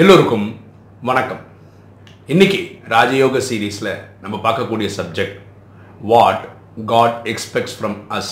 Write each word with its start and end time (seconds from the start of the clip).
எல்லோருக்கும் 0.00 0.44
வணக்கம். 1.08 1.40
இன்னைக்கு 2.32 2.58
ராஜயோக 2.92 3.40
சீரீஸில் 3.48 3.90
நம்ம 4.20 4.36
பார்க்கக்கூடிய 4.44 4.88
subject 4.96 5.34
what 6.10 6.44
God 6.92 7.16
expects 7.32 7.74
from 7.78 7.96
us 8.16 8.30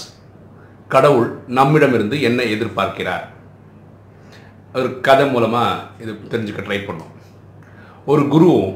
கடவுள் 0.94 1.26
நம்மிடமிருந்து 1.58 2.20
என்ன 2.28 2.46
எதிர்பார்க்கிறார்? 2.54 3.26
ஒரு 4.74 4.88
கதை 5.08 5.26
மூலமாக 5.34 5.82
இது 6.02 6.14
தெரிஞ்சுக்க 6.32 6.64
ட்ரை 6.68 6.80
பண்ணோம். 6.86 7.12
ஒரு 8.12 8.24
குருவும் 8.34 8.72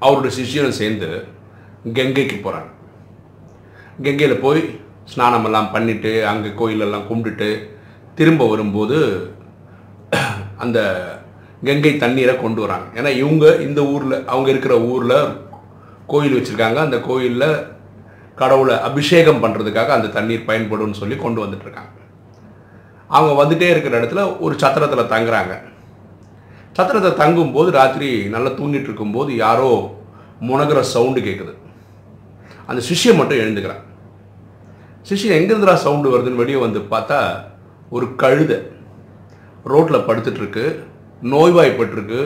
அவரோட 0.00 0.30
சிஷ்யனும் 0.38 0.78
சேர்ந்து 0.80 1.10
கங்கைக்கு 1.98 2.38
போகிறாங்க 2.38 2.72
கங்கையில் 4.08 4.42
போய் 4.46 4.62
ஸ்நானமெல்லாம் 5.14 5.72
பண்ணிவிட்டு 5.76 6.14
அங்கே 6.32 6.56
கோயிலெல்லாம் 6.62 7.08
கும்பிட்டுட்டு 7.10 7.50
திரும்ப 8.14 8.48
வரும்போது 8.54 9.00
அந்த 10.64 10.80
கங்கை 11.64 11.96
தண்ணீரை 11.96 12.36
கொண்டு 12.40 12.60
வராங்க. 12.60 13.00
ஏன்னா 13.00 13.16
இவங்க 13.16 13.56
இந்த 13.56 13.84
ஊரில் 13.84 14.26
அவங்க 14.26 14.50
இருக்கிற 14.50 14.80
ஊரில் 14.80 15.18
கோயில் 16.06 16.36
வச்சுருக்காங்க. 16.38 16.74
அந்த 16.74 17.00
கோயிலில் 17.00 17.74
கடவுளை 18.34 18.80
அபிஷேகம் 18.80 19.42
பண்ணுறதுக்காக 19.42 19.86
அந்த 19.86 20.08
தண்ணீர் 20.08 20.44
பயன்படும்னு 20.46 20.90
சொல்லி 20.90 21.16
கொண்டு 21.16 21.44
வந்துட்டுருக்காங்க. 21.44 21.92
அவங்க 23.08 23.32
வந்துட்டே 23.42 23.70
இருக்கிற 23.70 24.00
இடத்துல 24.00 24.40
ஒரு 24.40 24.54
சத்திரத்தில் 24.58 25.10
தங்குறாங்க. 25.14 25.54
சத்திரத்தில் 26.72 27.20
தங்கும்போது 27.22 27.70
ராத்திரி 27.70 28.28
நல்லா 28.28 28.48
தூங்கிட்டு 28.48 28.88
இருக்கும்போது 28.88 29.36
யாரோ 29.36 29.94
முனகிற 30.40 30.80
சவுண்டு 30.80 31.20
கேட்குது 31.20 31.54
அந்த 32.66 32.82
சிஷ்யம் 32.88 33.16
மட்டும் 33.16 33.38
எழுந்துக்கிறான். 33.38 33.84
சிஷ்யம் 35.08 35.36
எங்கேருந்துடா 35.38 35.74
சவுண்டு 35.74 36.18
வருதுன்னு 36.18 36.34
வெளியே 36.34 36.58
வந்து 36.58 36.78
பார்த்தா 36.78 37.18
ஒரு 37.90 38.16
கழுதை 38.16 38.56
ரோட்டில் 39.64 40.06
படுத்துட்ருக்கு 40.06 40.84
நோய்வாய்ப்பட்டிருக்கு. 41.32 42.20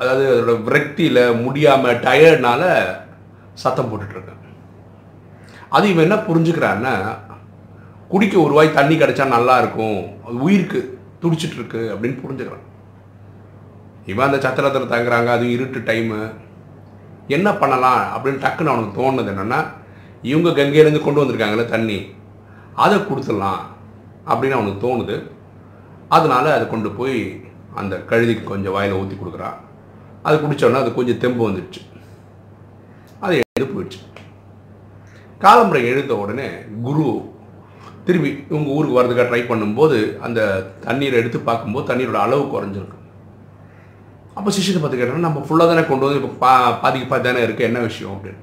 அதாவது 0.00 0.24
அதோட 0.30 0.52
விரக்தியில் 0.66 1.22
முடியாமல் 1.44 2.00
டயர்ட்னால 2.06 2.62
சத்தம் 3.62 3.90
போட்டுட்ருக்கேன் 3.90 4.40
அது 5.76 5.84
இவன் 5.92 6.06
என்ன 6.06 6.16
புரிஞ்சுக்கிறான்னா 6.28 6.94
குடிக்க 8.12 8.34
ஒரு 8.46 8.54
வாய் 8.56 8.76
தண்ணி 8.78 8.94
கிடைச்சா 8.96 9.24
நல்லா 9.34 9.54
இருக்கும் 9.62 10.00
அது 10.24 10.34
உயிருக்கு 10.46 10.80
துடிச்சிட்ருக்கு 11.22 11.82
அப்படின்னு 11.92 12.22
புரிஞ்சுக்கிறான். 12.24 12.66
இவன் 14.12 14.26
அந்த 14.26 14.38
சத்திரத்தில் 14.46 14.92
தங்குறாங்க 14.92 15.30
அது 15.36 15.46
இருட்டு 15.56 15.80
டைமு 15.90 16.18
என்ன 17.36 17.48
பண்ணலாம் 17.62 18.02
அப்படின்னு 18.14 18.42
டக்குன்னு 18.44 18.72
அவனுக்கு 18.72 18.98
தோணுது 19.00 19.32
என்னென்னா 19.32 19.60
இவங்க 20.30 20.50
கங்கையிலேருந்து 20.58 21.04
கொண்டு 21.04 21.22
வந்திருக்காங்களே 21.22 21.64
தண்ணி 21.74 21.98
அதை 22.84 22.96
கொடுத்துடலாம் 22.98 23.62
அப்படின்னு 24.30 24.58
அவனுக்கு 24.58 24.84
தோணுது. 24.86 25.16
அதனால் 26.16 26.54
அதை 26.56 26.64
கொண்டு 26.68 26.90
போய் 26.98 27.18
அந்த 27.80 27.94
கழுதிக்கு 28.10 28.44
கொஞ்சம் 28.52 28.74
வாயில் 28.76 28.98
ஊற்றி 29.00 29.16
கொடுக்குறா. 29.18 29.50
அது 30.26 30.34
குடித்தோடனே 30.42 30.80
அது 30.82 30.90
கொஞ்சம் 30.98 31.20
தெம்பு 31.22 31.42
வந்துடுச்சு. 31.48 31.80
அது 33.24 33.32
எழுந்து 33.40 33.72
போயிடுச்சு. 33.74 34.00
காலம்புரை 35.44 35.80
எழுந்த 35.92 36.14
உடனே 36.24 36.48
குரு 36.86 37.06
திரும்பி 38.06 38.30
இவங்க 38.50 38.68
ஊருக்கு 38.76 38.98
வர்றதுக்காக 38.98 39.28
ட்ரை 39.30 39.42
பண்ணும்போது 39.50 39.98
அந்த 40.26 40.40
தண்ணீரை 40.86 41.16
எடுத்து 41.20 41.38
பார்க்கும்போது 41.48 41.88
தண்ணீரோட 41.90 42.18
அளவு 42.24 42.44
குறைஞ்சிருக்கு. 42.54 42.98
அப்போ 44.38 44.50
சிஷ்யத்தை 44.56 44.80
பார்த்து 44.80 45.00
கேட்டோம்னா 45.00 45.26
நம்ம 45.28 45.42
ஃபுல்லாக 45.48 45.70
தானே 45.70 45.82
கொண்டு 45.90 46.06
வந்து 46.06 46.20
இப்போ 46.20 46.32
பா 46.42 46.52
பாதிக்கு 46.82 47.06
பாதி 47.10 47.24
தானே 47.28 47.42
இருக்குது 47.46 47.68
என்ன 47.68 47.80
விஷயம் 47.88 48.14
அப்படின்னு. 48.14 48.40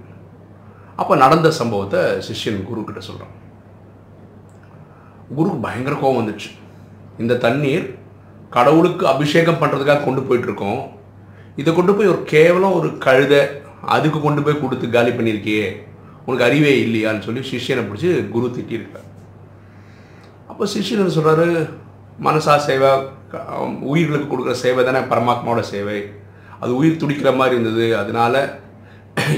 அப்போ 1.01 1.13
நடந்த 1.23 1.49
சம்பவத்தை 1.59 2.01
சிஷ்யன் 2.27 2.59
குரு 2.69 2.81
கிட்ட 2.87 3.01
சொல்கிறான் 3.09 3.35
குருக்கு 5.37 5.65
பயங்கர 5.65 5.95
கோவம் 6.03 6.19
வந்துச்சு 6.21 6.49
இந்த 7.23 7.33
தண்ணீர் 7.45 7.85
கடவுளுக்கு 8.55 9.03
அபிஷேகம் 9.13 9.61
பண்ணுறதுக்காக 9.61 10.03
கொண்டு 10.05 10.21
போயிட்டுருக்கோம். 10.27 10.81
இதை 11.59 11.69
கொண்டு 11.73 11.93
போய் 11.95 12.11
ஒரு 12.13 12.21
கேவலம் 12.33 12.75
ஒரு 12.79 12.89
கழுதை 13.05 13.41
அதுக்கு 13.95 14.19
கொண்டு 14.25 14.41
போய் 14.45 14.61
கொடுத்து 14.63 14.85
காலி 14.95 15.11
பண்ணியிருக்கியே 15.17 15.67
உனக்கு 16.25 16.45
அறிவே 16.47 16.71
இல்லையான்னு 16.85 17.25
சொல்லி 17.27 17.41
சிஷ்யனை 17.51 17.83
பிடிச்சி 17.85 18.09
குரு 18.33 18.47
திட்டியிருக்கார் 18.57 19.07
அப்போ 20.49 20.63
சிஷ்யன் 20.73 21.15
சொல்கிறாரு 21.17 21.47
மனசா 22.25 22.55
சேவை 22.67 22.91
உயிர்களுக்கு 23.91 24.31
கொடுக்குற 24.31 24.55
சேவை 24.63 24.81
தானே 24.87 25.01
பரமாத்மாவோட 25.11 25.61
சேவை. 25.73 25.99
அது 26.61 26.71
உயிர் 26.79 26.99
துடிக்கிற 27.01 27.29
மாதிரி 27.39 27.55
இருந்தது. 27.57 27.85
அதனால 28.01 28.35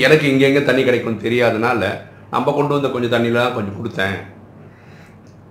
எனக்கு 0.06 0.26
இங்கெங்கே 0.32 0.62
தண்ணி 0.70 0.84
கிடைக்கும்னு 0.88 1.26
தெரியாதனால 1.26 1.92
நம்ம 2.34 2.52
கொண்டு 2.58 2.76
வந்த 2.76 2.90
கொஞ்சம் 2.96 3.14
தண்ணியில் 3.16 3.54
கொஞ்சம் 3.58 3.78
கொடுத்தேன். 3.80 4.18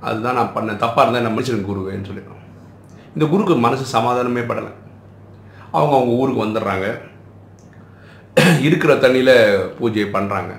அதுதான் 0.09 0.39
நான் 0.41 0.55
பண்ணேன். 0.57 0.81
தப்பாக 0.85 1.05
இருந்தால் 1.05 1.27
நான் 1.27 1.37
மனுஷனுக்கு 1.37 1.71
குருவேன்னு 1.71 2.09
சொல்லிடுறோம் 2.11 2.42
இந்த 3.15 3.25
குருக்கு 3.33 3.55
மனசு 3.65 3.85
சமாதானமே 3.97 4.43
படலை. 4.51 4.73
அவங்க 5.77 5.95
அவங்க 5.97 6.13
ஊருக்கு 6.21 6.45
வந்துடுறாங்க. 6.45 6.87
இருக்கிற 8.67 8.93
தண்ணியில் 9.03 9.37
பூஜை 9.79 10.05
பண்ணுறாங்க 10.15 10.53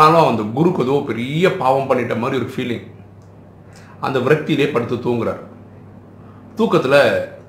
ஆனாலும் 0.00 0.30
அந்த 0.30 0.44
குருக்கு 0.56 0.84
ஏதோ 0.84 0.94
பெரிய 1.10 1.46
பாவம் 1.62 1.88
பண்ணிட்ட 1.88 2.14
மாதிரி 2.22 2.40
ஒரு 2.40 2.48
ஃபீலிங் 2.54 2.86
அந்த 4.06 4.18
விரக்தியிலே 4.26 4.66
படுத்து 4.72 4.96
தூங்குறார். 5.06 5.42
தூக்கத்தில் 6.58 7.00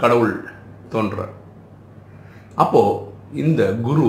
கடவுள் 0.02 0.34
தோன்றார் 0.94 1.34
அப்போது 2.64 3.00
இந்த 3.44 3.62
குரு 3.88 4.08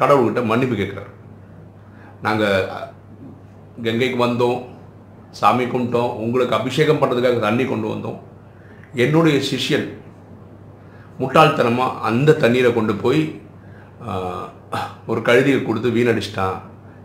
கடவுள்கிட்ட 0.00 0.40
மன்னிப்பு 0.50 0.76
கேட்குறாரு. 0.76 1.12
நாங்கள் 2.26 2.68
கங்கைக்கு 3.86 4.18
வந்தோம் 4.24 4.60
சாமி 5.40 5.64
கும்பிட்டோம் 5.64 6.14
உங்களுக்கு 6.24 6.58
அபிஷேகம் 6.60 7.00
பண்ணுறதுக்காக 7.00 7.40
தண்ணி 7.46 7.64
கொண்டு 7.64 7.88
வந்தோம். 7.94 8.18
என்னுடைய 9.04 9.36
சிஷ்யன் 9.50 9.88
முட்டாள்தனமாக 11.20 11.98
அந்த 12.08 12.36
தண்ணீரை 12.42 12.70
கொண்டு 12.74 12.94
போய் 13.04 13.22
ஒரு 15.10 15.20
கழுதியை 15.28 15.60
கொடுத்து 15.62 15.88
வீணடிச்சிட்டான். 15.96 16.56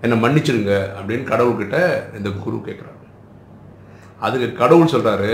என்னை 0.04 0.16
மன்னிச்சிடுங்க 0.24 0.74
அப்படின்னு 0.98 1.26
கடவுள்கிட்ட 1.32 1.78
இந்த 2.18 2.30
குரு 2.44 2.58
கேட்குறாரு 2.68 3.00
அதுக்கு 4.26 4.48
கடவுள் 4.62 4.94
சொல்கிறாரு 4.94 5.34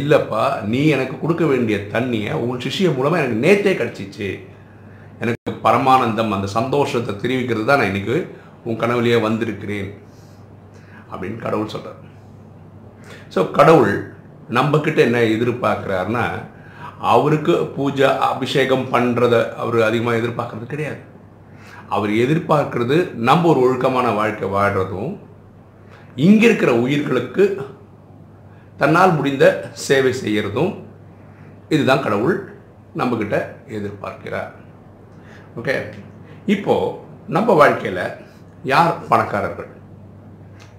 இல்லைப்பா 0.00 0.44
நீ 0.72 0.80
எனக்கு 0.94 1.14
கொடுக்க 1.22 1.44
வேண்டிய 1.52 1.76
தண்ணியை 1.94 2.32
உன் 2.44 2.62
சிஷியம் 2.64 2.96
மூலமாக 2.98 3.22
எனக்கு 3.22 3.42
நேத்தே 3.46 3.72
கிடச்சிச்சு. 3.80 4.28
எனக்கு 5.22 5.52
பரமானந்தம் 5.66 6.34
அந்த 6.36 6.48
சந்தோஷத்தை 6.58 7.12
தெரிவிக்கிறது 7.22 7.66
தான் 7.68 7.80
நான் 7.80 7.90
இன்றைக்கி 7.92 8.16
உன் 8.66 8.80
கனவுலேயே 8.82 9.18
வந்திருக்கிறேன். 9.26 9.90
அப்படின்னு 11.10 11.38
கடவுள் 11.46 11.72
சொல்கிறார் 11.74 12.00
ஸோ 13.34 13.40
கடவுள் 13.58 13.94
நம்மக்கிட்ட 14.50 14.96
என்ன 14.96 15.18
எதிர்பார்க்குறாருன்னா 15.18 16.24
அவருக்கு 16.98 17.66
பூஜை 17.76 18.08
அபிஷேகம் 18.18 18.86
பண்ணுறதை 18.92 19.54
அவர் 19.54 19.82
அதிகமாக 19.82 20.18
எதிர்பார்க்குறது 20.18 20.66
கிடையாது. 20.66 21.00
அவர் 21.88 22.10
எதிர்பார்க்கறது 22.10 23.14
நம்ம 23.14 23.48
ஒரு 23.48 23.60
ஒழுக்கமான 23.60 24.10
வாழ்க்கை 24.10 24.48
வாழ்கிறதும் 24.48 25.18
இங்கே 26.14 26.44
இருக்கிற 26.44 26.74
உயிர்களுக்கு 26.74 27.44
தன்னால் 28.76 29.14
முடிந்த 29.14 29.70
சேவை 29.72 30.12
செய்கிறதும் 30.24 30.72
இதுதான் 31.68 32.02
கடவுள் 32.02 32.36
நம்மக்கிட்ட 32.96 33.36
எதிர்பார்க்கிறார். 33.68 34.52
ஓகே 35.56 35.74
இப்போது 36.46 36.96
நம்ம 37.26 37.52
வாழ்க்கையில் 37.52 38.04
யார் 38.62 39.08
பணக்காரர்கள்? 39.08 39.70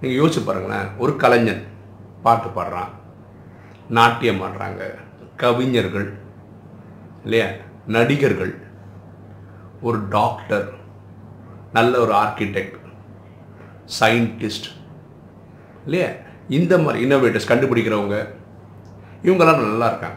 நீங்கள் 0.02 0.20
யோசிச்சு 0.20 0.46
பாருங்களேன். 0.46 0.88
ஒரு 0.98 1.16
கலைஞன் 1.16 1.64
பாட்டு 2.22 2.62
பாடுறான். 2.62 2.92
நாட்டியம் 3.90 4.42
ஆடுறாங்க 4.42 4.96
கவிஞர்கள் 5.36 6.14
இல்லையா? 7.24 7.46
நடிகர்கள். 7.88 8.58
ஒரு 9.82 10.08
டாக்டர் 10.10 10.74
நல்ல 11.74 12.00
ஒரு 12.00 12.14
ஆர்கிடெக்ட் 12.14 12.80
சயின்டிஸ்ட் 14.00 14.68
இல்லையா? 15.84 16.08
இந்த 16.50 16.78
மாதிரி 16.78 17.06
இன்னோவேட்டர்ஸ் 17.06 17.48
கண்டுபிடிக்கிறவங்க 17.48 18.28
இவங்கெல்லாம் 19.24 19.62
நல்லா 19.62 19.88
இருக்காங்க. 19.88 20.16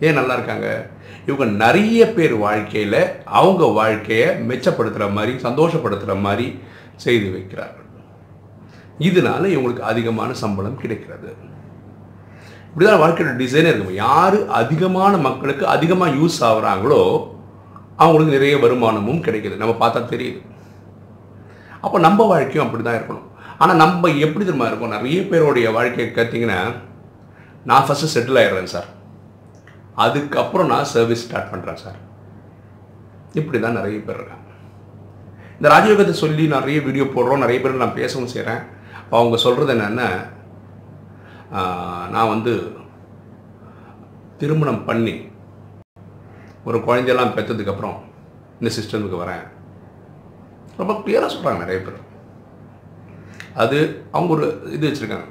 ஏன் 0.00 0.14
நல்லா 0.14 0.34
இருக்காங்க? 0.34 0.86
இவங்க 1.26 1.64
நிறைய 1.64 2.12
பேர் 2.12 2.34
வாழ்க்கையில் 2.34 3.22
அவங்க 3.24 3.64
வாழ்க்கையை 3.64 4.28
மெச்சப்படுத்துகிற 4.28 5.12
மாதிரி 5.12 5.42
சந்தோஷப்படுத்துகிற 5.42 6.20
மாதிரி 6.20 6.58
செய்து 6.96 7.38
வைக்கிறார்கள். 7.38 7.84
இதனால 8.98 9.44
இவங்களுக்கு 9.44 9.78
அதிகமான 9.78 10.32
சம்பளம் 10.32 10.76
கிடைக்கிறது. 10.76 11.54
இப்படிதான் 12.76 13.02
வாழ்க்கையோட 13.02 13.30
டிசைனே 13.40 13.68
இருக்கும் 13.70 14.00
யார் 14.06 14.34
அதிகமான 14.58 15.12
மக்களுக்கு 15.26 15.64
அதிகமாக 15.74 16.16
யூஸ் 16.18 16.36
ஆகுறாங்களோ 16.48 16.98
அவங்களுக்கு 18.02 18.34
நிறைய 18.34 18.54
வருமானமும் 18.64 19.22
கிடைக்கிது. 19.26 19.54
நம்ம 19.60 19.74
பார்த்தா 19.82 20.00
தெரியுது. 20.10 20.40
அப்போ 21.84 21.96
நம்ம 22.06 22.26
வாழ்க்கையும் 22.32 22.64
அப்படி 22.66 22.82
தான் 22.82 22.98
இருக்கணும். 22.98 23.24
ஆனால் 23.62 23.80
நம்ம 23.82 24.10
எப்படி 24.26 24.42
தெரியுமா 24.44 24.68
இருக்கும்? 24.70 24.94
நிறைய 24.96 25.22
பேருடைய 25.30 25.70
வாழ்க்கையை 25.78 26.08
கற்றுங்கன்னா 26.18 26.60
நான் 27.70 27.86
ஃபஸ்ட்டு 27.86 28.12
செட்டில் 28.16 28.40
ஆயிடுறேன் 28.42 28.72
சார். 28.74 28.90
அதுக்கப்புறம் 30.04 30.70
நான் 30.74 30.92
சர்வீஸ் 30.94 31.26
ஸ்டார்ட் 31.26 31.52
பண்ணுறேன் 31.54 31.82
சார். 31.86 31.98
இப்படி 33.40 33.58
தான் 33.58 33.78
நிறைய 33.80 33.98
பேர் 34.06 34.20
இருக்காங்க. 34.20 34.50
இந்த 35.58 35.68
ராஜயோகத்தை 35.76 36.16
சொல்லி 36.24 36.46
நிறைய 36.58 36.78
வீடியோ 36.88 37.06
போடுறோம். 37.16 37.44
நிறைய 37.46 37.60
பேர் 37.60 37.82
நான் 37.86 37.98
பேசவும் 38.00 38.32
செய்கிறேன் 38.36 38.62
அவங்க 39.16 39.36
சொல்கிறது 39.46 39.72
என்னென்னா 39.76 40.10
நான் 42.14 42.32
வந்து 42.34 42.52
திருமணம் 44.40 44.84
பண்ணி 44.84 45.14
ஒரு 46.68 46.78
குழந்தையெல்லாம் 46.86 47.34
பெற்றதுக்கப்புறம் 47.36 47.98
இந்த 48.60 48.70
சிஸ்டமுக்கு 48.76 49.22
வரேன். 49.22 49.44
ரொம்ப 50.78 50.92
கிளியராக 50.92 51.34
சொல்கிறாங்க 51.34 51.62
நிறைய 51.64 51.78
பேர். 51.82 52.00
அது 53.62 53.78
அவங்க 54.12 54.32
ஒரு 54.36 54.46
இது 54.76 54.88
வச்சுருக்காங்க. 54.88 55.28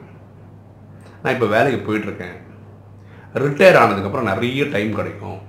நான் 1.21 1.33
இப்போ 1.33 1.47
வேலைக்கு 1.55 1.79
போயிட்டுருக்கேன். 1.87 2.37
ரிட்டையர் 3.43 3.79
ஆனதுக்கப்புறம் 3.81 4.29
நிறைய 4.31 4.65
டைம் 4.75 4.97
கிடைக்கும். 4.99 5.39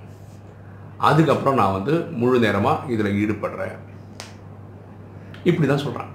அதுக்கப்புறம் 1.09 1.59
நான் 1.61 1.77
வந்து 1.79 1.95
முழு 2.21 2.39
நேரமாக 2.45 2.93
இதில் 2.93 3.19
ஈடுபடுறேன். 3.23 3.77
இப்படி 5.51 5.67
தான் 5.69 5.85
சொல்கிறேன் 5.87 6.13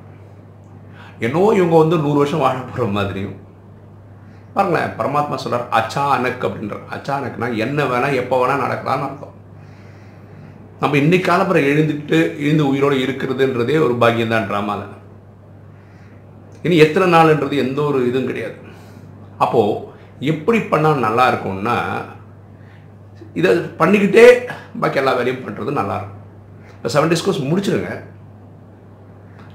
என்னவோ 1.25 1.49
இவங்க 1.59 1.75
வந்து 1.77 1.97
நூறு 2.05 2.17
வருஷம் 2.21 2.43
வாழ 2.43 2.57
போகிற 2.59 2.85
மாதிரியும். 2.97 3.40
பாருங்களேன் 4.55 4.95
பரமாத்மா 4.99 5.35
சொல்கிறார் 5.41 5.67
அச்சானக் 5.79 6.45
அப்படின்ற 6.47 6.77
அச்சானக்னா 6.95 7.47
என்ன 7.65 7.83
வேணால் 7.91 8.17
எப்போ 8.21 8.37
வேணால் 8.41 8.63
நடக்கலாம்னு 8.65 9.05
அர்த்தம். 9.07 9.35
நம்ம 10.81 10.97
இன்னைக்கு 11.03 11.27
காலப்புறம் 11.27 11.67
எழுந்துக்கிட்டு 11.71 12.19
எழுந்து 12.45 12.63
உயிரோடு 12.71 12.95
இருக்கிறதுன்றதே 13.05 13.77
ஒரு 13.85 13.95
பாக்கியம் 14.01 14.33
தான் 14.33 14.47
ட்ராமாவில் 14.49 14.97
இனி 16.65 16.75
எத்தனை 16.85 17.05
நாள்ன்றது 17.13 17.55
எந்த 17.65 17.79
ஒரு 17.89 17.99
இதுவும் 18.09 18.29
கிடையாது. 18.29 18.57
அப்போது 19.43 19.77
எப்படி 20.31 20.59
பண்ணால் 20.71 21.05
நல்லா 21.05 21.23
இருக்கும்னா 21.31 21.77
இதை 23.39 23.51
பண்ணிக்கிட்டே 23.79 24.25
பாக்கி 24.81 24.99
எல்லா 25.01 25.13
வேலையும் 25.19 25.43
பண்ணுறது 25.45 25.79
நல்லாயிருக்கும் 25.79 26.19
இப்போ 26.75 26.89
செவன் 26.95 27.11
டேஸ் 27.11 27.25
கோர்ஸ் 27.25 27.47
முடிச்சிடுங்க 27.51 27.91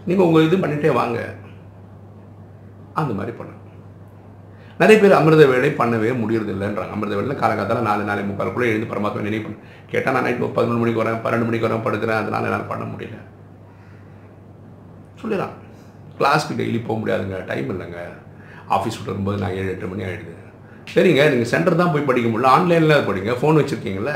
நீங்கள் 0.09 0.27
உங்கள் 0.29 0.47
இது 0.49 0.57
பண்ணிகிட்டே 0.65 0.93
வாங்க. 1.01 1.21
அந்த 3.01 3.13
மாதிரி 3.19 3.35
பண்ணுங்கள் 3.39 3.56
நிறைய 4.81 4.97
பேர் 5.03 5.19
அமிர்த 5.19 5.45
வேலை 5.51 5.69
பண்ணவே 5.79 6.11
முடியறது 6.23 6.53
இல்லைன்றாங்க. 6.55 6.95
அமிர்த 6.95 7.15
வேலையில் 7.19 7.41
காலகாலத்தில் 7.43 7.87
நாலு 7.89 8.03
நாலு 8.09 8.27
முக்காலுக்குள்ளே 8.31 8.71
எழுந்து 8.73 8.91
பரமாத்மா 8.91 9.21
நினைவு 9.27 9.53
கேட்டால் 9.93 10.15
நான் 10.17 10.27
நைட்டு 10.27 10.49
பதினொன்று 10.57 10.83
மணிக்கு 10.83 11.03
வரேன் 11.03 11.23
பன்னெண்டு 11.25 11.47
மணிக்கு 11.49 11.69
வரேன் 11.69 11.85
படுக்கிறேன் 11.87 12.21
அதனால் 12.23 12.49
என்னால் 12.49 12.71
பண்ண 12.73 12.85
முடியல. 12.93 13.19
சொல்லிடலாம். 15.21 15.55
கிளாஸ்க்கு 16.19 16.59
டெய்லி 16.61 16.81
போக 16.89 16.97
முடியாதுங்க. 17.01 17.39
டைம் 17.51 17.71
இல்லைங்க. 17.75 18.01
ஆஃபீஸ் 18.77 18.97
விட்டு 18.99 19.13
வரும்போது 19.13 19.41
நான் 19.43 19.57
ஏழு 19.61 19.73
எட்டு 19.75 19.91
மணி 19.93 20.07
ஆகிடுது 20.09 20.35
சரிங்க 20.95 21.23
நீங்கள் 21.33 21.53
சென்டர் 21.55 21.81
தான் 21.81 21.93
போய் 21.93 22.09
படிக்க 22.09 22.29
முடியல 22.29 22.55
ஆன்லைனில் 22.57 23.07
படிங்க. 23.09 23.33
ஃபோன் 23.41 23.59
வச்சுருக்கீங்கள 23.61 24.13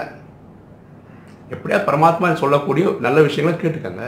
எப்படியா 1.55 1.79
பரமாத்மா 1.89 2.27
சொல்லக்கூடிய 2.45 2.85
நல்ல 3.07 3.19
விஷயங்களை 3.29 3.57
கேட்டுக்கங்க. 3.61 4.05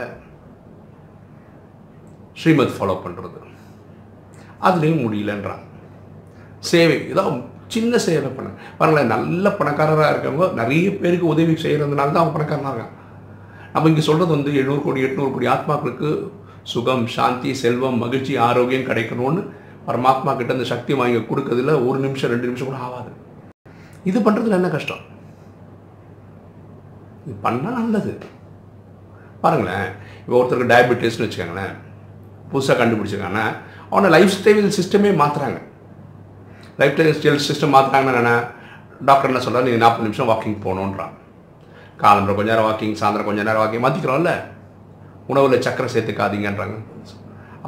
ஸ்ரீமத் 2.41 2.77
ஃபாலோ 2.77 2.95
பண்ணுறது 3.05 3.39
அதுலேயும் 4.67 5.03
முடியலன்றான் 5.05 5.63
சேவை. 6.71 6.97
ஏதோ 7.13 7.23
சின்ன 7.73 7.97
சேவை 8.05 8.29
பண்ண 8.37 8.49
பாருங்களேன் 8.79 9.11
நல்ல 9.13 9.45
பணக்காரராக 9.59 10.11
இருக்கவங்க 10.13 10.47
நிறைய 10.61 10.87
பேருக்கு 11.01 11.25
உதவி 11.33 11.53
செய்கிறதுனால 11.63 12.11
தான் 12.11 12.21
அவங்க 12.21 12.35
பணக்காரனாக 12.37 12.73
இருக்காங்க. 12.73 12.97
நம்ம 13.73 13.89
இங்கே 13.91 14.03
சொல்கிறது 14.07 14.31
வந்து 14.35 14.51
எழுநூறு 14.59 14.81
கோடி 14.85 15.05
எட்நூறு 15.07 15.31
கோடி 15.35 15.47
ஆத்மாக்களுக்கு 15.55 16.09
சுகம் 16.73 17.05
சாந்தி 17.15 17.51
செல்வம் 17.61 17.97
மகிழ்ச்சி 18.03 18.33
ஆரோக்கியம் 18.47 18.87
கிடைக்கணும்னு 18.89 19.41
பரமாத்மா 19.87 20.31
கிட்ட 20.39 20.51
அந்த 20.55 20.67
சக்தி 20.73 20.93
வாங்கி 20.99 21.21
கொடுக்கறதுல 21.29 21.73
ஒரு 21.87 21.97
நிமிஷம் 22.05 22.31
ரெண்டு 22.33 22.47
நிமிஷம் 22.49 22.69
கூட 22.69 22.77
ஆகாது. 22.87 23.11
இது 24.09 24.19
பண்ணுறதுல 24.27 24.59
என்ன 24.59 24.69
கஷ்டம்? 24.75 25.03
இது 27.25 27.35
பண்ணால் 27.45 27.77
நல்லது. 27.79 28.13
பாருங்களேன் 29.43 29.87
இப்போ 30.23 30.35
ஒருத்தருக்கு 30.39 30.71
டயபெட்டிஸ்னு 30.71 31.25
வச்சுக்கோங்களேன் 31.25 31.73
புதுசாக 32.51 32.77
கண்டுபிடிச்சிருக்காங்கன்னா 32.79 33.45
அவனை 33.91 34.09
லைஃப் 34.15 34.35
ஸ்டைல் 34.37 34.75
சிஸ்டமே 34.79 35.11
மாற்றுறாங்க 35.21 35.59
லைஃப் 36.79 37.17
ஸ்டைல் 37.17 37.43
சிஸ்டம் 37.47 37.73
மாற்றினாங்கன்னா 37.75 38.21
என்ன 38.21 38.31
டாக்டர் 39.09 39.29
என்ன 39.31 39.41
சொல்கிறார் 39.45 39.65
நீங்கள் 39.67 39.83
நாற்பது 39.83 40.07
நிமிஷம் 40.07 40.29
வாக்கிங் 40.31 40.57
போகணுன்றான் 40.65 41.13
காலம்பரம் 42.03 42.37
கொஞ்ச 42.37 42.49
நேரம் 42.51 42.67
வாக்கிங் 42.69 42.95
சாயந்தரம் 43.01 43.27
கொஞ்ச 43.29 43.41
நேரம் 43.47 43.63
வாக்கிங் 43.63 43.83
மாற்றிக்கிறோம்ல 43.85 44.31
உணவில் 45.31 45.65
சக்கரை 45.65 45.89
சேர்த்துக்காதீங்கன்றாங்க. 45.95 46.77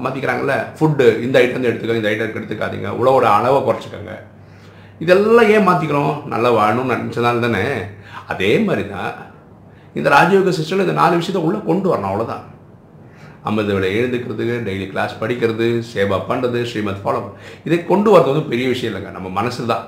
மாற்றிக்கிறாங்கல்ல 0.06 0.56
ஃபுட்டு 0.78 1.06
இந்த 1.25 1.36
ஐட்டம் 1.44 1.68
எடுத்துக்கோங்க 1.69 2.02
இந்த 2.02 2.12
ஐட்டம் 2.13 2.40
எடுத்துக்காதீங்க 2.40 2.90
உணவோட 3.02 3.25
அளவை 3.36 3.60
குறைச்சிக்கோங்க. 3.68 4.16
இதெல்லாம் 5.04 5.51
ஏன் 5.54 5.68
மாற்றிக்கிறோம் 5.69 6.16
நல்லா 6.34 6.50
வாழணும்னு 6.58 6.98
நினச்சதால 7.04 7.44
தானே. 7.46 7.63
அதே 8.34 8.51
மாதிரி 8.68 8.84
தான் 8.96 9.13
இந்த 10.00 10.08
ராஜயோக 10.18 10.54
சிஸ்டம் 10.60 10.84
இந்த 10.86 10.98
நாலு 11.01 11.19
விஷயத்தை 11.22 11.44
உள்ளே 11.48 11.60
கொண்டு 11.69 11.88
வரணும் 11.92 12.12
அவ்வளோதான் 12.12 12.46
ஐம்பது 13.50 13.74
விட 13.76 13.88
எழுந்துக்கிறது 13.98 14.46
டெய்லி 14.68 14.88
கிளாஸ் 14.92 15.14
படிக்கிறது 15.22 15.66
சேவா 15.94 16.18
பண்ணுறது 16.30 16.60
ஸ்ரீமத் 16.70 17.02
ஃபாலோ 17.04 17.20
இதை 17.68 17.78
கொண்டு 17.92 18.10
வரது 18.14 18.32
வந்து 18.32 18.50
பெரிய 18.52 18.68
விஷயம் 18.74 18.92
இல்லைங்க. 18.92 19.12
நம்ம 19.18 19.30
மனசு 19.40 19.66
தான். 19.72 19.86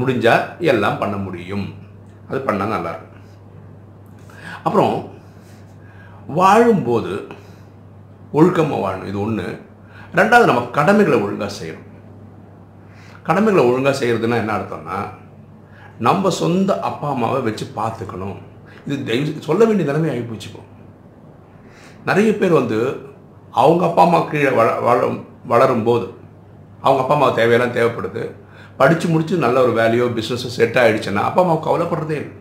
முடிஞ்சால் 0.00 0.44
எல்லாம் 0.72 1.00
பண்ண 1.02 1.16
முடியும். 1.26 1.66
அது 2.28 2.38
பண்ணால் 2.46 2.74
நல்லாயிருக்கும் 2.74 3.08
அப்புறம் 4.66 4.94
வாழும்போது 6.38 7.14
ஒழுக்கமாக 8.38 8.82
வாழணும். 8.84 9.08
இது 9.10 9.18
ஒன்று 9.26 9.46
ரெண்டாவது 10.18 10.50
நம்ம 10.50 10.62
கடமைகளை 10.78 11.18
ஒழுங்காக 11.24 11.52
செய்யணும். 11.60 11.88
கடமைகளை 13.28 13.64
ஒழுங்காக 13.70 13.96
செய்கிறதுனா 14.00 14.38
என்ன 14.42 14.54
அர்த்தம்னா 14.58 14.98
நம்ம 16.06 16.30
சொந்த 16.42 16.70
அப்பா 16.88 17.08
அம்மாவை 17.14 17.40
வச்சு 17.48 17.64
பார்த்துக்கணும். 17.80 18.38
இது 18.86 18.96
தெய்வ 19.10 19.40
சொல்ல 19.48 19.64
வேண்டிய 19.68 19.86
நிலைமை 19.90 20.10
ஆகி 20.12 20.22
போச்சுப்போம் 20.28 20.68
நிறைய 22.08 22.30
பேர் 22.40 22.58
வந்து 22.60 22.78
அவங்க 23.62 23.82
அப்பா 23.88 24.02
அம்மா 24.06 24.20
கீழே 24.30 24.50
வள 24.58 24.68
வளரும் 24.86 25.18
வளரும்போது 25.52 26.06
அவங்க 26.84 27.00
அப்பா 27.02 27.14
அம்மா 27.16 27.28
தேவையெல்லாம் 27.38 27.76
தேவைப்படுது. 27.78 28.22
படித்து 28.80 29.06
முடித்து 29.12 29.44
நல்ல 29.44 29.56
ஒரு 29.66 29.72
வேலையோ 29.80 30.04
பிஸ்னஸோ 30.16 30.48
செட் 30.58 30.78
ஆகிடுச்சுன்னா 30.82 31.22
அப்பா 31.28 31.42
அம்மா 31.44 31.56
கவலைப்படுறதே 31.66 32.16
இல்லை. 32.22 32.32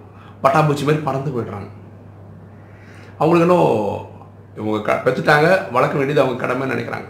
பட்டாம்பூச்சி 0.43 0.85
மாதிரி 0.87 1.01
பறந்து 1.07 1.33
போயிடுறாங்க. 1.35 1.69
அவங்களுக்கு 3.19 3.47
இன்னும் 3.47 3.73
இவங்க 4.59 4.77
க 4.87 4.93
பெற்றுட்டாங்க 5.05 5.47
வளர்க்க 5.75 5.99
வேண்டியது 5.99 6.23
அவங்க 6.23 6.37
கடமைன்னு 6.43 6.75
நினைக்கிறாங்க. 6.75 7.09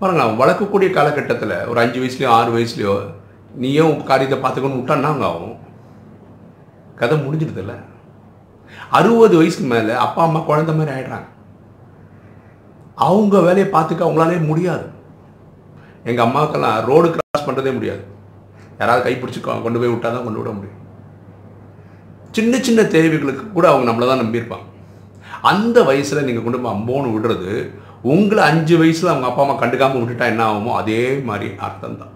பாருங்க 0.00 0.28
வளர்க்கக்கூடிய 0.42 0.90
காலகட்டத்தில் 0.98 1.56
ஒரு 1.70 1.78
அஞ்சு 1.82 1.98
வயசுலையோ 2.02 2.30
ஆறு 2.36 2.50
வயசுலையோ 2.56 2.94
நீயும் 3.62 3.96
காரியத்தை 4.10 4.38
பார்த்துக்கணும் 4.44 4.78
விட்டான்னா 4.78 5.10
அவங்க 5.12 5.26
ஆகும் 5.32 5.58
கதை 7.00 7.16
முடிஞ்சிடுதில்ல 7.24 7.74
அறுபது 8.98 9.34
வயசுக்கு 9.40 9.68
மேலே 9.74 9.94
அப்பா 10.06 10.20
அம்மா 10.28 10.40
குழந்த 10.48 10.72
மாதிரி 10.78 10.94
ஆயிடுறாங்க. 10.96 11.28
அவங்க 13.06 13.36
வேலையை 13.46 13.66
பார்த்துக்க 13.74 14.06
அவங்களாலே 14.06 14.38
முடியாது. 14.50 14.86
எங்கள் 16.10 16.24
அம்மாவுக்கெல்லாம் 16.26 16.78
ரோடு 16.90 17.08
கிராஸ் 17.14 17.46
பண்ணுறதே 17.46 17.72
முடியாது. 17.78 18.02
யாராவது 18.80 19.04
கைப்பிடிச்சி 19.06 19.40
கொண்டு 19.42 19.78
போய் 19.80 19.92
விட்டால் 19.92 20.14
தான் 20.14 20.26
கொண்டு 20.26 20.40
விட 20.40 20.52
முடியும். 20.58 20.78
சின்ன 22.36 22.58
சின்ன 22.66 22.80
தேவைகளுக்கு 22.94 23.44
கூட 23.56 23.64
அவங்க 23.70 23.86
நம்மளை 23.88 24.06
தான் 24.10 24.22
நம்பியிருப்பாங்க. 24.22 24.66
அந்த 25.50 25.78
வயசில் 25.88 26.26
நீங்கள் 26.26 26.44
கொண்டு 26.44 26.60
போய் 26.62 26.74
அம்போன்னு 26.76 27.14
விடுறது 27.14 27.52
உங்களை 28.12 28.42
அஞ்சு 28.50 28.74
வயசில் 28.80 29.12
அவங்க 29.12 29.28
அப்பா 29.28 29.42
அம்மா 29.44 29.54
கண்டுக்காமல் 29.62 30.00
விட்டுட்டா 30.02 30.30
என்ன 30.32 30.42
ஆகுமோ 30.48 30.72
அதே 30.80 31.02
மாதிரி 31.28 31.48
அர்த்தம் 31.66 32.00
தான். 32.02 32.14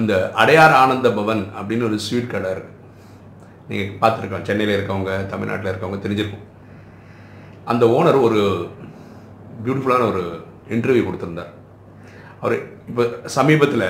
இந்த 0.00 0.14
அடையார் 0.42 0.74
ஆனந்த 0.82 1.08
பவன் 1.18 1.42
அப்படின்னு 1.58 1.86
ஒரு 1.88 1.96
ஸ்வீட் 2.04 2.32
கடை 2.34 2.50
இருக்குது 2.54 2.76
நீங்கள் 3.70 3.98
பார்த்துருக்கோம் 4.02 4.46
சென்னையில் 4.48 4.76
இருக்கவங்க 4.76 5.12
தமிழ்நாட்டில் 5.32 5.70
இருக்கவங்க 5.72 5.98
தெரிஞ்சிருக்கும். 6.04 6.46
அந்த 7.72 7.84
ஓனர் 7.96 8.18
ஒரு 8.26 8.40
பியூட்டிஃபுல்லான 9.64 10.04
ஒரு 10.12 10.22
இன்டர்வியூ 10.74 11.02
கொடுத்துருந்தார். 11.06 11.50
அவர் 12.42 12.54
இப்போ 12.90 13.02
சமீபத்தில் 13.38 13.88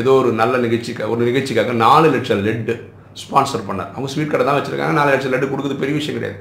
ஏதோ 0.00 0.12
ஒரு 0.20 0.30
நல்ல 0.40 0.54
நிகழ்ச்சிக்காக 0.66 1.10
ஒரு 1.14 1.22
நிகழ்ச்சிக்காக 1.28 1.74
நாலு 1.86 2.08
லட்சம் 2.14 2.44
லெட்டு 2.46 2.74
ஸ்பான்சர் 3.22 3.66
பண்ணார். 3.68 3.90
அவங்க 3.94 4.08
ஸ்வீட் 4.12 4.32
கடை 4.32 4.44
தான் 4.48 4.58
வச்சுருக்காங்க. 4.58 4.96
நாலு 5.00 5.12
லட்சம் 5.14 5.32
லெட்டு 5.34 5.50
கொடுக்குறது 5.52 5.82
பெரிய 5.82 5.94
விஷயம் 5.98 6.18
கிடையாது. 6.18 6.38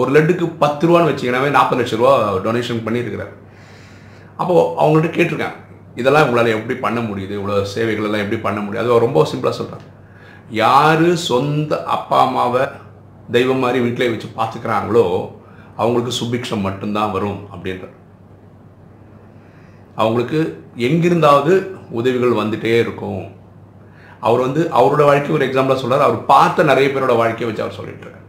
ஒரு 0.00 0.10
லட்டுக்கு 0.14 0.46
பத்து 0.62 0.86
ரூபான்னு 0.88 1.10
வச்சிங்கன்னாவே 1.10 1.50
நாற்பது 1.56 1.80
லட்ச 1.80 1.96
ரூபா 2.00 2.12
டொனேஷன் 2.46 2.84
பண்ணியிருக்கிறார். 2.86 3.32
அப்போது 4.40 4.64
அவங்கள்ட்ட 4.82 5.10
கேட்டிருக்கேன் 5.16 5.56
இதெல்லாம் 6.00 6.26
உங்களால் 6.26 6.54
எப்படி 6.56 6.74
பண்ண 6.84 6.98
முடியுது? 7.08 7.34
இவ்வளோ 7.38 7.54
சேவைகள் 7.74 8.06
எல்லாம் 8.08 8.24
எப்படி 8.24 8.38
பண்ண 8.46 8.58
முடியும் 8.64 8.82
அது 8.82 9.06
ரொம்ப 9.06 9.22
சிம்பிளாக 9.30 9.56
சொல்கிறார் 9.60 9.86
யார் 10.62 11.06
சொந்த 11.30 11.80
அப்பா 11.96 12.18
அம்மாவை 12.26 12.62
தெய்வம் 13.36 13.62
மாதிரி 13.64 13.78
வீட்டிலே 13.86 14.10
வச்சு 14.12 14.28
பார்த்துக்கிறாங்களோ 14.38 15.06
அவங்களுக்கு 15.78 16.12
சுபிக்ஷம் 16.20 16.60
மட்டும்தான் 16.60 17.10
வரும் 17.10 17.40
அப்படின்ற 17.52 17.86
அவங்களுக்கு 19.94 20.40
எங்கிருந்தாவது 20.88 21.52
உதவிகள் 21.90 22.40
வந்துட்டே 22.40 22.72
இருக்கும். 22.80 23.22
அவர் 24.20 24.40
வந்து 24.40 24.62
அவரோட 24.78 25.02
வாழ்க்கை 25.04 25.34
ஒரு 25.34 25.46
எக்ஸாம்பிளாக 25.46 25.80
சொல்கிறார் 25.82 26.06
அவர் 26.06 26.24
பார்த்த 26.24 26.62
நிறைய 26.62 26.88
பேரோட 26.88 27.14
வாழ்க்கையை 27.16 27.48
வச்சு 27.48 27.64
அவர் 27.64 27.78
சொல்லிட்டுருக்கார் 27.78 28.24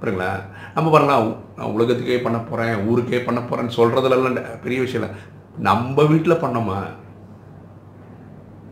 புரியுங்களா 0.00 0.30
நம்ம 0.74 0.88
பாருங்களா 0.90 1.16
நான் 1.56 1.72
உலகத்துக்கே 1.76 2.18
பண்ண 2.22 2.38
போகிறேன் 2.38 2.86
ஊருக்கே 2.88 3.20
பண்ண 3.20 3.40
போகிறேன்னு 3.40 3.76
சொல்கிறதுலாம் 3.76 4.60
பெரிய 4.62 4.78
விஷயம் 4.80 5.02
இல்லை. 5.02 5.16
நம்ம 5.68 6.02
வீட்டில் 6.04 6.42
பண்ணோமா? 6.42 6.78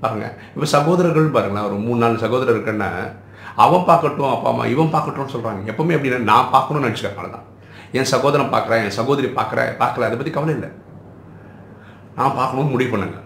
பாருங்க 0.00 0.26
இப்போ 0.54 0.66
சகோதரர்கள் 0.66 1.35
பாருங்களேன் 1.37 1.66
ஒரு 1.68 1.76
மூணு 1.87 1.99
நாலு 1.99 2.18
சகோதரர் 2.18 2.56
இருக்குன்னா 2.56 2.90
அவன் 3.64 3.87
பார்க்கட்டும் 3.90 4.32
அப்பா 4.32 4.49
அம்மா 4.50 4.64
இவன் 4.75 4.94
பார்க்கட்டும்னு 4.94 5.35
சொல்கிறாங்க 5.35 5.70
எப்பவுமே 5.73 5.96
அப்படின்னா 5.96 6.23
நான் 6.32 6.50
பார்க்கணும்னு 6.50 6.88
நினச்சிக்கிறேன் 6.88 7.16
அவ்வளோதான் 7.16 7.46
என் 7.93 8.05
சகோதரன் 8.05 8.52
பார்க்குறேன் 8.52 8.83
என் 8.83 8.90
சகோதரி 8.90 9.26
பார்க்குறேன் 9.26 9.71
பார்க்கல. 9.78 10.07
அதை 10.07 10.16
பற்றி 10.16 10.31
கவலை 10.31 10.55
இல்லை. 10.55 10.69
நான் 12.16 12.35
பார்க்கணும்னு 12.35 12.71
முடிவு 12.71 12.90
பண்ணுங்க. 12.90 13.16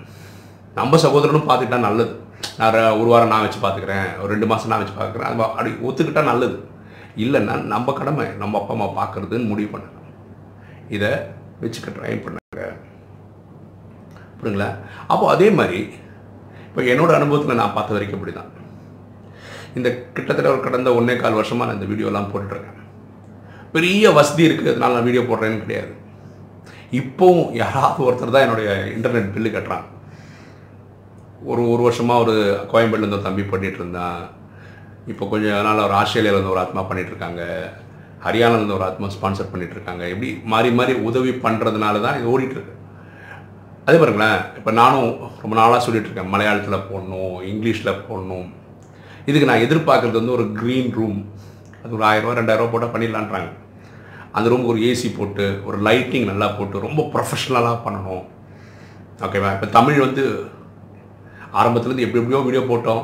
நம்ம 0.74 0.96
சகோதரனும் 0.96 1.48
பார்த்துக்கிட்டா 1.48 1.78
நல்லது. 1.78 2.20
நான் 2.58 2.74
ர- 2.74 3.00
ஒரு 3.00 3.04
வாரம் 3.04 3.28
நான் 3.28 3.40
வச்சு 3.40 3.58
பார்த்துக்கிறேன் 3.58 4.20
ஒரு 4.20 4.26
ரெண்டு 4.26 4.46
மாதம் 4.46 4.68
நான் 4.68 4.78
வச்சு 4.78 5.00
பார்க்குறேன் 5.00 5.22
அது 5.22 5.42
அப்படி 5.42 5.70
ஒத்துக்கிட்டா 5.70 6.22
நல்லது. 6.22 6.68
இல்லைன்னா 7.16 7.62
நம்ம 7.62 7.92
கடமை 7.92 8.26
நம்ம 8.38 8.58
அப்பா 8.58 8.74
அம்மா 8.74 9.04
பார்க்குறதுன்னு 9.04 9.46
முடிவு 9.46 9.78
பண்ணணும் 9.78 9.96
இதை 10.88 11.08
வச்சுக்க 11.60 11.88
ட்ரை 11.88 12.22
பண்ணுங்க. 12.22 12.36
புரியுங்களா 14.42 14.78
அப்போ 15.06 15.30
அதே 15.30 15.50
மாதிரி 15.50 15.80
இப்போ 16.66 16.82
என்னோடய 16.82 17.14
அனுபவத்தில் 17.14 17.54
நான் 17.54 17.74
பார்த்த 17.74 17.92
வரைக்கும் 17.92 18.18
இப்படி 18.18 18.36
தான் 18.36 18.52
இந்த 19.74 19.88
கிட்டத்தட்ட 20.12 20.50
ஒரு 20.50 20.60
கடந்த 20.60 20.94
ஒன்றே 20.94 21.16
கால் 21.16 21.32
வருஷமாக 21.32 21.72
நான் 21.72 21.80
இந்த 21.80 21.94
வீடியோலாம் 21.94 22.30
போட்டுட்ருக்கேன் 22.32 22.79
பெரிய 23.74 24.04
வசதி 24.18 24.42
இருக்குது 24.48 24.72
அதனால் 24.72 24.96
நான் 24.96 25.08
வீடியோ 25.08 25.22
போடுறேன்னு 25.26 25.62
கிடையாது. 25.64 25.92
இப்போவும் 27.00 27.50
யாராவது 27.62 28.06
ஒருத்தர் 28.06 28.34
தான் 28.34 28.46
என்னுடைய 28.46 28.70
இன்டர்நெட் 28.96 29.34
பில்லு 29.34 29.50
கட்டுறான் 29.54 29.86
ஒரு 31.50 31.62
ஒரு 31.72 31.82
வருஷமாக 31.86 32.22
ஒரு 32.24 32.34
கோயம்பேடுலேருந்து 32.72 33.18
ஒரு 33.18 33.28
தம்பி 33.28 33.44
பண்ணிகிட்டு 33.52 33.80
இருந்தான். 33.82 34.20
இப்போ 35.12 35.24
கொஞ்சம் 35.32 35.62
நாள் 35.66 35.86
ஒரு 35.88 35.94
ஆஸ்திரேலியாவிலேருந்து 36.00 36.54
ஒரு 36.54 36.62
ஆத்மா 36.64 36.82
பண்ணிகிட்ருக்காங்க 36.88 37.42
இருக்காங்க. 37.42 37.86
ஹரியானாலேருந்து 38.24 38.76
ஒரு 38.78 38.84
ஆத்மா 38.88 39.06
ஸ்பான்சர் 39.14 39.50
பண்ணிகிட்ருக்காங்க 39.52 40.02
எப்படி 40.12 40.28
இப்படி 40.32 40.50
மாறி 40.52 40.70
மாறி 40.78 40.92
உதவி 41.08 41.32
பண்ணுறதுனால 41.44 42.00
தான் 42.06 42.16
இது 42.18 42.32
ஓடிட்டுருக்கு 42.32 42.74
அதே 43.86 43.98
பாருங்களேன் 44.00 44.40
இப்போ 44.58 44.70
நானும் 44.80 45.10
ரொம்ப 45.42 45.54
நாளாக 45.60 45.80
சொல்லிகிட்ருக்கேன் 45.84 46.26
இருக்கேன். 46.26 46.32
மலையாளத்தில் 46.34 46.86
போடணும் 46.90 47.36
இங்கிலீஷில் 47.50 48.00
போடணும். 48.08 48.48
இதுக்கு 49.28 49.48
நான் 49.50 49.64
எதிர்பார்க்குறது 49.66 50.20
வந்து 50.20 50.36
ஒரு 50.38 50.44
க்ரீன் 50.58 50.90
ரூம் 50.98 51.20
அது 51.82 51.92
ஒரு 51.96 52.04
ஆயிரரூவா 52.10 52.34
ரெண்டாயிரரூவா 52.40 52.70
போட்டால் 52.72 52.92
பண்ணிடலான்றாங்க. 52.94 53.50
அந்த 54.36 54.46
ரூமுக்கு 54.50 54.72
ஒரு 54.74 54.82
ஏசி 54.88 55.08
போட்டு 55.18 55.46
ஒரு 55.68 55.78
லைட்டிங் 55.86 56.26
நல்லா 56.32 56.48
போட்டு 56.58 56.84
ரொம்ப 56.86 57.02
ப்ரொஃபஷ்னலாக 57.14 57.78
பண்ணணும். 57.86 58.24
ஓகேவா 59.26 59.48
இப்போ 59.56 59.68
தமிழ் 59.78 60.04
வந்து 60.06 60.24
ஆரம்பத்துலேருந்து 61.60 62.04
எப்படி 62.06 62.20
எப்படியோ 62.20 62.42
வீடியோ 62.48 62.62
போட்டோம். 62.72 63.02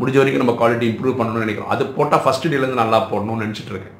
முடிஞ்ச 0.00 0.16
வரைக்கும் 0.20 0.42
நம்ம 0.42 0.54
குவாலிட்டி 0.60 0.86
இம்ப்ரூவ் 0.90 1.18
பண்ணணும்னு 1.18 1.44
நினைக்கிறோம். 1.46 1.72
அது 1.74 1.82
போட்டால் 1.96 2.22
ஃபஸ்ட் 2.24 2.46
டேலேருந்து 2.52 2.82
நல்லா 2.82 2.98
போடணும்னு 3.10 3.44
நினச்சிட்டு 3.44 3.72
இருக்கேன். 3.74 3.96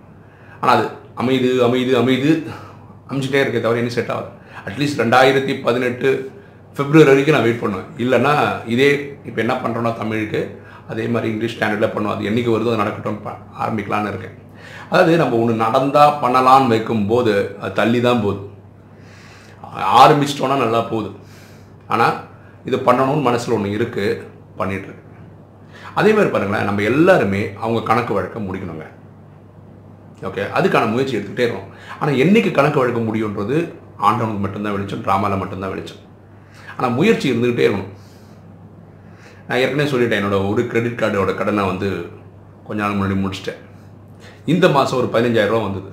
ஆனால் 0.61 0.75
அது 0.77 0.87
அமைது 1.23 1.51
அமைது 1.67 1.93
அமைது 2.03 2.31
அமைச்சிட்டே 3.11 3.43
இருக்கே 3.45 3.61
தவிர 3.65 3.81
இன்னும் 3.83 3.97
செட் 3.97 4.13
ஆகுது. 4.15 4.31
அட்லீஸ்ட் 4.69 5.01
ரெண்டாயிரத்தி 5.03 5.55
பதினெட்டு 5.67 6.09
பிப்ரவரி 6.77 7.11
வரைக்கும் 7.11 7.37
நான் 7.37 7.47
வெயிட் 7.47 7.63
பண்ணுவேன். 7.65 7.89
இல்லைன்னா 8.05 8.33
இதே 8.75 8.91
இப்போ 9.29 9.39
என்ன 9.45 9.55
பண்ணுறோன்னா 9.65 9.93
தமிழுக்கு 10.01 10.41
அதே 10.89 11.07
மாதிரி 11.07 11.33
இங்கிலீஷ் 11.33 11.59
ஸ்டாண்டர்டில் 11.59 11.93
பண்ணுவோம் 11.95 12.15
அது 12.15 12.25
என்றைக்கு 12.25 12.59
வருதோ 12.59 12.67
அது 12.67 12.77
நடக்கட்டும் 12.77 13.23
ப- 13.23 13.67
ஆரம்பிக்கலான்னு 13.67 14.09
இருக்கேன். 14.09 14.39
அதாவது 14.91 15.17
நம்ம 15.17 15.37
ஒன்று 15.37 15.55
நடந்தால் 15.55 16.19
பண்ணலான்னு 16.23 16.67
வைக்கும்போது 16.67 17.57
அது 17.61 17.73
தள்ளி 17.73 18.01
தான் 18.01 18.23
போகுது. 18.23 18.53
ஆரம்பிச்சிட்டோன்னா 19.77 20.57
நல்லா 20.57 20.81
போகுது. 20.81 21.11
ஆனால் 21.89 22.15
இது 22.65 22.77
பண்ணணும்னு 22.77 23.23
மனசில் 23.23 23.55
ஒன்று 23.55 23.79
இருக்குது 23.79 24.23
பண்ணிகிட்ருக்கு 24.59 25.03
அதே 25.95 26.11
மாதிரி 26.11 26.31
பாருங்களேன் 26.31 26.65
நம்ம 26.65 26.83
எல்லாருமே 26.83 27.51
அவங்க 27.61 27.81
கணக்கு 27.83 28.15
வழக்க 28.15 28.39
முடிக்கணுங்க. 28.39 28.87
ஓகே 30.23 30.43
அதுக்கான 30.59 30.91
முயற்சி 30.91 31.17
எடுத்துக்கிட்டே 31.17 31.47
இருக்கணும். 31.47 31.73
ஆனால் 32.01 32.15
என்னைக்கு 32.15 32.51
கணக்கு 32.51 32.79
வழக்க 32.79 33.01
முடியுன்றது 33.01 33.75
ஆண்டவனுக்கு 33.97 34.41
மட்டும்தான் 34.41 34.73
வெளிச்சம் 34.73 35.03
ட்ராமாவில் 35.03 35.39
மட்டும்தான் 35.39 35.69
வெளிச்சம். 35.69 36.03
ஆனால் 36.77 36.93
முயற்சி 36.93 37.33
இருந்துக்கிட்டே 37.33 37.67
இருக்கணும். 37.69 37.93
நான் 39.47 39.61
ஏற்கனவே 39.63 39.91
சொல்லிட்டேன் 39.93 40.21
என்னோட 40.21 40.37
ஒரு 40.51 40.63
கிரெடிட் 40.71 41.01
கார்டோட 41.01 41.33
கடனை 41.41 41.65
வந்து 41.71 41.89
கொஞ்ச 42.67 42.79
நாள் 42.83 42.97
முன்னாடி 42.99 43.17
முடிச்சிட்டேன். 43.23 43.61
இந்த 44.53 44.67
மாதம் 44.77 44.99
ஒரு 45.01 45.09
15000 45.17 45.51
ரூபா 45.51 45.61
வந்தது. 45.67 45.91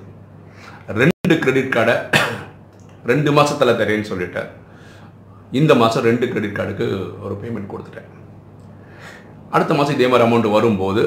ரெண்டு 1.00 1.34
கிரெடிட் 1.42 1.74
கார்டை 1.74 1.94
ரெண்டு 3.10 3.30
மாதத்தில் 3.38 3.78
தரேன்னு 3.80 4.10
சொல்லிட்டேன். 4.10 4.48
இந்த 5.60 5.72
மாதம் 5.82 6.06
ரெண்டு 6.08 6.26
கிரெடிட் 6.32 6.56
கார்டுக்கு 6.58 6.86
ஒரு 7.24 7.34
பேமெண்ட் 7.42 7.70
கொடுத்துட்டேன். 7.72 8.08
அடுத்த 9.56 9.72
மாதம் 9.78 9.96
இதே 9.96 10.08
மாதிரி 10.12 10.26
அமௌண்ட் 10.28 10.48
வரும்போது 10.56 11.02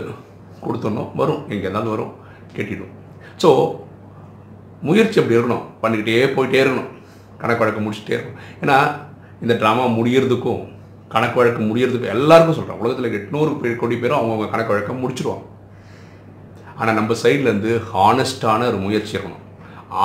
கொடுத்துடணும் 0.66 1.12
வரும். 1.22 1.42
எங்கே 1.54 1.66
இருந்தாலும் 1.68 1.94
வரும். 1.96 2.14
கேட்டிடும். 2.56 2.94
ஸோ 3.42 3.50
முயற்சி 4.88 5.20
அப்படி 5.22 5.38
இருக்கணும். 5.38 5.66
பண்ணிக்கிட்டே 5.82 6.20
போயிட்டே 6.38 6.62
இருக்கணும். 6.64 6.92
கணக்கு 7.42 7.64
வழக்கு 7.64 7.84
முடிச்சுட்டே 7.86 8.16
இருக்கணும். 8.18 8.42
ஏன்னா 8.64 8.78
இந்த 9.44 9.54
ட்ராமா 9.62 9.86
முடிகிறதுக்கும் 9.98 10.64
கணக்கு 11.16 11.40
வழக்கு 11.40 11.62
முடியறதுக்கு 11.70 12.14
எல்லாருக்கும் 12.18 12.58
சொல்கிறேன் 12.60 12.82
உலகத்தில் 12.84 13.18
எட்நூறு 13.20 13.52
பேர் 13.64 13.82
கோடி 13.82 13.96
பேரும் 14.04 14.20
அவங்கவுங்க 14.20 14.48
கணக்கு 14.54 14.74
வழக்கம் 14.74 15.02
முடிச்சிருவாங்க. 15.04 15.46
ஆனால் 16.80 16.98
நம்ம 17.00 17.16
சைட்லேருந்து 17.24 17.74
ஹானஸ்டான 17.92 18.68
ஒரு 18.72 18.80
முயற்சி 18.86 19.14
இருக்கணும். 19.16 19.44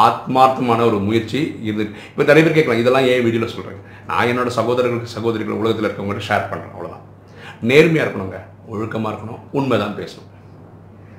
ஆத்மார்த்தமான 0.04 0.80
ஒரு 0.90 0.98
முயற்சி 1.06 1.40
இது 1.68 1.82
இப்போ 2.10 2.24
நிறைய 2.30 2.42
பேர் 2.44 2.56
கேட்கலாம் 2.58 2.82
இதெல்லாம் 2.82 3.06
ஏன் 3.12 3.24
வீடியோவில் 3.26 3.54
சொல்கிறேன் 3.54 3.80
நான் 4.08 4.28
என்னோட 4.32 4.50
சகோதரர்களுக்கு 4.58 5.14
சகோதரிகள் 5.14 5.60
உலகத்தில் 5.60 5.86
இருக்கவங்கள்ட்ட 5.88 6.28
ஷேர் 6.28 6.50
பண்ணுறேன் 6.50 6.74
அவ்வளோதான் 6.74 7.06
நேர்மையாக 7.70 8.04
இருக்கணுங்க 8.04 8.38
ஒழுக்கமாக 8.72 9.10
இருக்கணும் 9.12 9.40
உண்மை 9.58 9.78
தான் 9.82 9.96
பேசணும். 10.00 10.28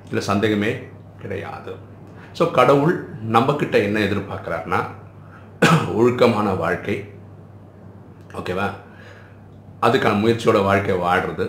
இதில் 0.07 0.29
சந்தேகமே 0.31 0.71
கிடையாது. 1.23 1.73
ஸோ 2.37 2.43
கடவுள் 2.59 2.93
நம்மக்கிட்ட 3.35 3.77
என்ன 3.87 3.99
எதிர்பார்க்குறாருன்னா 4.07 4.79
ஒழுக்கமான 5.99 6.53
வாழ்க்கை. 6.63 6.97
ஓகேவா 8.39 8.67
அதுக்கான 9.85 10.19
முயற்சியோட 10.23 10.57
வாழ்க்கை 10.69 10.95
வாழ்கிறது 11.05 11.45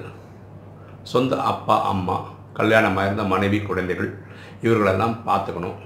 சொந்த 1.13 1.37
அப்பா 1.53 1.77
அம்மா 1.93 2.17
கல்யாணமாக 2.59 3.07
இருந்த 3.09 3.25
மனைவி 3.33 3.59
குழந்தைகள் 3.69 4.11
இவர்களெல்லாம் 4.65 5.15
பார்த்துக்கணும். 5.29 5.79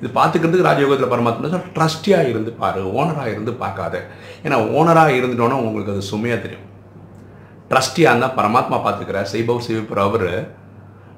இது 0.00 0.08
பார்த்துக்கிறதுக்கு 0.18 0.68
ராஜயோகத்தில் 0.68 1.12
பரமாத்மா 1.12 1.58
ட்ரஸ்டியாக 1.76 2.30
இருந்து 2.32 2.50
பாரு 2.60 2.82
ஓனராக 2.98 3.32
இருந்து 3.34 3.52
பார்க்காத. 3.62 3.96
ஏன்னா 4.44 4.58
ஓனராக 4.78 5.16
இருந்துட்டோன்னா 5.18 5.58
உங்களுக்கு 5.64 5.94
அது 5.94 6.10
சுமையாக 6.12 6.40
தெரியும். 6.44 6.66
ட்ரஸ்டியாக 7.70 8.12
இருந்தால் 8.12 8.38
பரமாத்மா 8.38 8.78
பார்த்துக்கிற 8.86 9.20
செய்பவ் 9.32 9.66
செய்விப்பர் 9.66 10.06
அவர். 10.06 10.32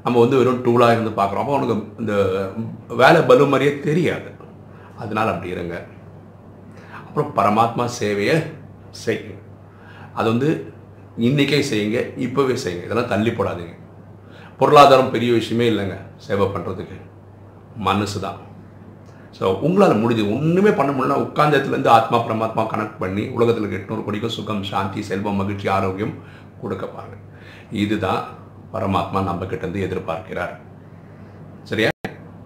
நம்ம 0.04 0.20
வந்து 0.22 0.38
வெறும் 0.40 0.64
டூலாக 0.64 0.96
இருந்து 0.96 1.12
பார்க்குறோம். 1.18 1.44
அப்போ 1.44 1.58
உனக்கு 1.58 1.76
இந்த 2.02 2.14
வேலை 3.02 3.20
பலு 3.30 3.46
மாதிரியே 3.52 3.72
தெரியாது. 3.86 4.28
அதனால் 5.02 5.32
அப்படி 5.34 5.54
இருங்க. 5.56 5.76
அப்புறம் 7.06 7.30
பரமாத்மா 7.38 7.86
சேவையை 8.00 8.36
செய்யும். 9.04 9.41
அது 10.18 10.26
வந்து 10.32 10.50
இன்றைக்கே 11.26 11.60
செய்யுங்க 11.70 11.98
இப்போவே 12.26 12.54
செய்யுங்க. 12.64 12.84
இதெல்லாம் 12.88 13.12
தள்ளி 13.14 13.32
போடாதீங்க. 13.38 13.74
பொருளாதாரம் 14.60 15.12
பெரிய 15.14 15.30
விஷயமே 15.38 15.66
இல்லைங்க 15.72 15.96
சேவை 16.26 16.46
பண்ணுறதுக்கு 16.54 16.96
மனசு 17.88 18.18
தான். 18.26 18.38
ஸோ 19.36 19.44
உங்களால் 19.66 20.00
முடிஞ்சு 20.02 20.24
ஒன்றுமே 20.34 20.72
பண்ண 20.78 20.90
முடியல 20.96 21.14
உட்கார்ந்த 21.24 21.56
இடத்துலேருந்து 21.56 21.92
ஆத்மா 21.96 22.16
பரமாத்மா 22.26 22.62
கனெக்ட் 22.72 23.00
பண்ணி 23.02 23.22
உலகத்தில் 23.36 23.76
எட்நூறு 23.78 24.02
கோடிக்கும் 24.06 24.34
சுகம் 24.36 24.62
சாந்தி 24.70 25.02
செல்வம் 25.10 25.40
மகிழ்ச்சி 25.40 25.68
ஆரோக்கியம் 25.76 26.14
கொடுக்க 26.62 26.84
பாருங்க. 26.96 27.18
இதுதான் 27.84 28.22
பரமாத்மா 28.74 29.20
நம்ம 29.28 29.44
கிட்டேருந்து 29.52 29.84
எதிர்பார்க்கிறார். 29.88 30.54
சரியா? 31.70 31.90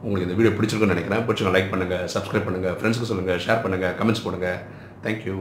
உங்களுக்கு 0.05 0.27
இந்த 0.29 0.39
வீடியோ 0.39 0.55
பிடிச்சிருக்குன்னு 0.57 0.97
நினைக்கிறேன். 0.97 1.25
பிடிச்சிருக்க 1.29 1.57
லைக் 1.57 1.73
பண்ணுங்கள் 1.75 2.05
சப்ஸ்கிரைப் 2.17 2.49
பண்ணுங்கள் 2.49 2.77
ஃப்ரெண்ட்ஸுக்கு 2.81 3.13
சொல்லுங்கள் 3.13 3.43
ஷேர் 3.47 3.65
பண்ணுங்கள் 3.65 3.97
கமெண்ட்ஸ் 4.01 4.27
பண்ணுங்கள் 4.27 4.61
தேங்க்யூ 5.07 5.39